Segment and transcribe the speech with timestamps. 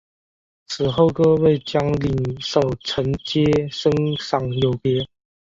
[0.65, 5.07] 此后各位将领守臣皆升赏有别。